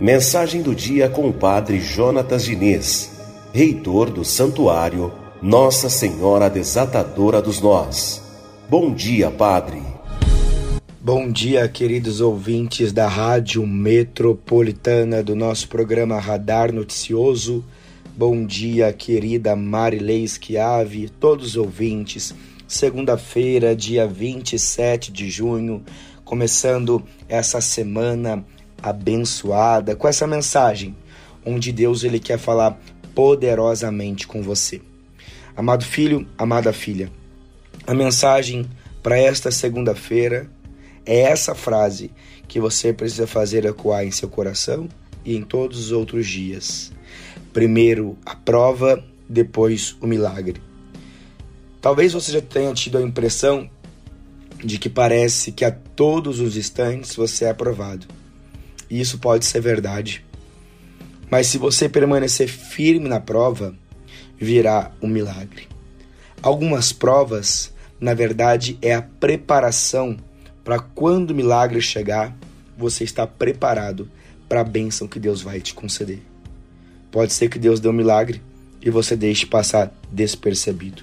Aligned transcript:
Mensagem 0.00 0.62
do 0.62 0.74
dia 0.74 1.08
com 1.08 1.28
o 1.28 1.32
Padre 1.32 1.78
Jonatas 1.78 2.44
Diniz, 2.44 3.12
reitor 3.52 4.10
do 4.10 4.24
Santuário 4.24 5.12
Nossa 5.42 5.88
Senhora 5.88 6.48
Desatadora 6.48 7.42
dos 7.42 7.60
Nós. 7.60 8.22
Bom 8.68 8.94
dia, 8.94 9.30
Padre. 9.30 9.82
Bom 11.00 11.30
dia, 11.30 11.68
queridos 11.68 12.20
ouvintes 12.20 12.92
da 12.92 13.08
Rádio 13.08 13.66
Metropolitana 13.66 15.22
do 15.22 15.36
nosso 15.36 15.68
programa 15.68 16.18
Radar 16.18 16.72
Noticioso. 16.72 17.64
Bom 18.16 18.44
dia, 18.44 18.92
querida 18.92 19.54
Marilei 19.54 20.26
Schiave, 20.26 21.08
todos 21.08 21.50
os 21.50 21.56
ouvintes. 21.56 22.34
Segunda-feira, 22.66 23.74
dia 23.74 24.06
27 24.06 25.12
de 25.12 25.30
junho, 25.30 25.82
começando 26.24 27.02
essa 27.28 27.60
semana 27.60 28.44
abençoada 28.82 29.94
com 29.94 30.08
essa 30.08 30.26
mensagem, 30.26 30.94
onde 31.46 31.72
Deus 31.72 32.02
ele 32.02 32.18
quer 32.18 32.38
falar 32.38 32.78
poderosamente 33.14 34.26
com 34.26 34.42
você. 34.42 34.82
Amado 35.56 35.84
filho, 35.84 36.26
amada 36.36 36.72
filha, 36.72 37.10
a 37.86 37.94
mensagem 37.94 38.68
para 39.02 39.18
esta 39.18 39.50
segunda-feira 39.50 40.50
é 41.06 41.20
essa 41.20 41.54
frase 41.54 42.10
que 42.46 42.60
você 42.60 42.92
precisa 42.92 43.26
fazer 43.26 43.64
ecoar 43.64 44.04
em 44.04 44.10
seu 44.10 44.28
coração 44.28 44.88
e 45.24 45.36
em 45.36 45.42
todos 45.42 45.78
os 45.78 45.92
outros 45.92 46.26
dias. 46.26 46.92
Primeiro 47.52 48.16
a 48.24 48.34
prova, 48.34 49.04
depois 49.28 49.96
o 50.00 50.06
milagre. 50.06 50.60
Talvez 51.80 52.12
você 52.12 52.32
já 52.32 52.40
tenha 52.40 52.72
tido 52.74 52.98
a 52.98 53.02
impressão 53.02 53.68
de 54.62 54.78
que 54.78 54.88
parece 54.88 55.52
que 55.52 55.64
a 55.64 55.70
todos 55.70 56.40
os 56.40 56.56
instantes 56.56 57.16
você 57.16 57.46
é 57.46 57.50
aprovado. 57.50 58.06
E 58.88 59.00
isso 59.00 59.18
pode 59.18 59.44
ser 59.46 59.60
verdade. 59.60 60.24
Mas 61.30 61.46
se 61.46 61.58
você 61.58 61.88
permanecer 61.88 62.48
firme 62.48 63.08
na 63.08 63.20
prova, 63.20 63.74
virá 64.38 64.90
um 65.00 65.08
milagre. 65.08 65.68
Algumas 66.42 66.92
provas, 66.92 67.72
na 68.00 68.14
verdade, 68.14 68.78
é 68.82 68.94
a 68.94 69.02
preparação 69.02 70.16
para 70.64 70.78
quando 70.78 71.30
o 71.30 71.34
milagre 71.34 71.80
chegar, 71.80 72.36
você 72.76 73.04
está 73.04 73.26
preparado 73.26 74.10
para 74.48 74.60
a 74.60 74.64
bênção 74.64 75.06
que 75.06 75.18
Deus 75.18 75.42
vai 75.42 75.60
te 75.60 75.74
conceder. 75.74 76.29
Pode 77.10 77.32
ser 77.32 77.48
que 77.48 77.58
Deus 77.58 77.80
dê 77.80 77.88
um 77.88 77.92
milagre 77.92 78.40
e 78.80 78.90
você 78.90 79.16
deixe 79.16 79.46
passar 79.46 79.92
despercebido. 80.10 81.02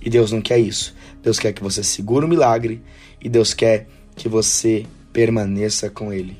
E 0.00 0.10
Deus 0.10 0.32
não 0.32 0.42
quer 0.42 0.58
isso. 0.58 0.94
Deus 1.22 1.38
quer 1.38 1.52
que 1.52 1.62
você 1.62 1.82
segure 1.82 2.26
o 2.26 2.28
milagre 2.28 2.82
e 3.20 3.28
Deus 3.28 3.54
quer 3.54 3.86
que 4.16 4.28
você 4.28 4.84
permaneça 5.12 5.88
com 5.88 6.12
ele. 6.12 6.36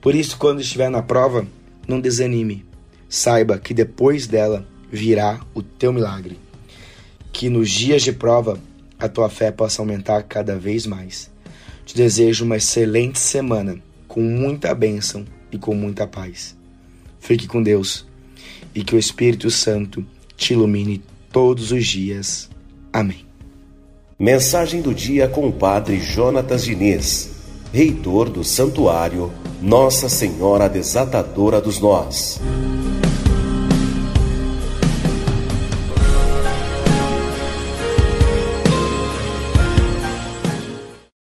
Por 0.00 0.14
isso, 0.14 0.36
quando 0.36 0.60
estiver 0.60 0.90
na 0.90 1.02
prova, 1.02 1.46
não 1.86 2.00
desanime. 2.00 2.64
Saiba 3.08 3.58
que 3.58 3.72
depois 3.72 4.26
dela 4.26 4.66
virá 4.90 5.40
o 5.54 5.62
teu 5.62 5.92
milagre. 5.92 6.38
Que 7.32 7.48
nos 7.48 7.70
dias 7.70 8.02
de 8.02 8.12
prova 8.12 8.58
a 8.98 9.08
tua 9.08 9.28
fé 9.28 9.52
possa 9.52 9.80
aumentar 9.80 10.24
cada 10.24 10.58
vez 10.58 10.86
mais. 10.86 11.30
Te 11.86 11.94
desejo 11.94 12.44
uma 12.44 12.56
excelente 12.56 13.18
semana, 13.18 13.80
com 14.08 14.20
muita 14.20 14.74
bênção 14.74 15.24
e 15.52 15.56
com 15.56 15.74
muita 15.74 16.06
paz. 16.06 16.56
Fique 17.20 17.46
com 17.46 17.62
Deus 17.62 18.07
e 18.78 18.84
que 18.84 18.94
o 18.94 18.98
Espírito 18.98 19.50
Santo 19.50 20.06
te 20.36 20.52
ilumine 20.52 21.02
todos 21.32 21.72
os 21.72 21.84
dias. 21.84 22.48
Amém. 22.92 23.26
Mensagem 24.16 24.80
do 24.80 24.94
dia 24.94 25.26
com 25.26 25.48
o 25.48 25.52
Padre 25.52 25.98
Jonatas 25.98 26.62
Diniz, 26.62 27.30
reitor 27.72 28.28
do 28.28 28.44
Santuário 28.44 29.32
Nossa 29.60 30.08
Senhora 30.08 30.68
Desatadora 30.68 31.60
dos 31.60 31.80
Nós. 31.80 32.40